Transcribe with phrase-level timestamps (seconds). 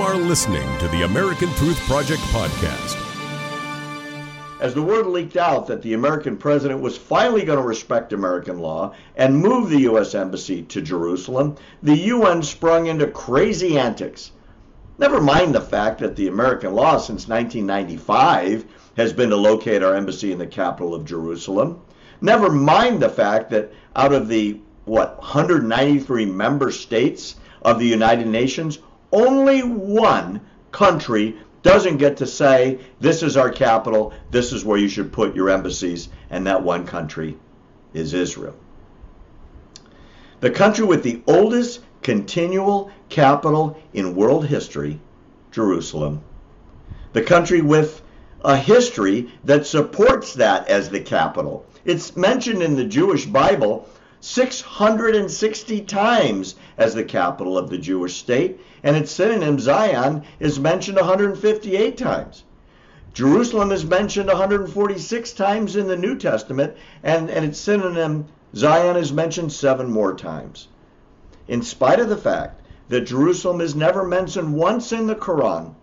[0.00, 2.96] are listening to the American Truth Project podcast.
[4.60, 8.60] As the word leaked out that the American president was finally going to respect American
[8.60, 10.14] law and move the U.S.
[10.14, 14.30] Embassy to Jerusalem, the UN sprung into crazy antics.
[14.98, 19.96] Never mind the fact that the American law since 1995 has been to locate our
[19.96, 21.80] embassy in the capital of Jerusalem.
[22.20, 28.28] Never mind the fact that out of the, what, 193 member states of the United
[28.28, 28.78] Nations,
[29.12, 30.40] only one
[30.72, 35.34] country doesn't get to say, this is our capital, this is where you should put
[35.34, 37.36] your embassies, and that one country
[37.92, 38.54] is Israel.
[40.40, 45.00] The country with the oldest continual capital in world history,
[45.50, 46.22] Jerusalem.
[47.12, 48.02] The country with
[48.44, 51.66] a history that supports that as the capital.
[51.84, 53.88] It's mentioned in the Jewish Bible
[54.20, 60.96] 660 times as the capital of the Jewish state, and its synonym Zion is mentioned
[60.96, 62.42] 158 times.
[63.14, 69.12] Jerusalem is mentioned 146 times in the New Testament, and, and its synonym Zion is
[69.12, 70.68] mentioned seven more times.
[71.46, 75.74] In spite of the fact that Jerusalem is never mentioned once in the Quran,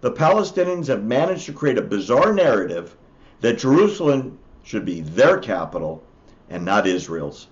[0.00, 2.96] the Palestinians have managed to create a bizarre narrative
[3.40, 6.02] that Jerusalem should be their capital
[6.48, 7.48] and not Israel's.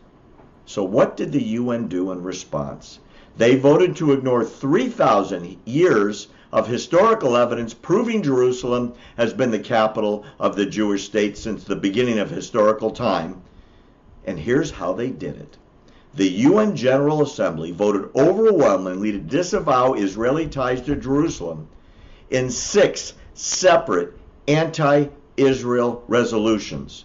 [0.66, 2.98] So, what did the UN do in response?
[3.36, 10.24] They voted to ignore 3,000 years of historical evidence proving Jerusalem has been the capital
[10.38, 13.42] of the Jewish state since the beginning of historical time.
[14.24, 15.56] And here's how they did it.
[16.14, 21.66] The UN General Assembly voted overwhelmingly to disavow Israeli ties to Jerusalem
[22.30, 27.04] in six separate anti Israel resolutions,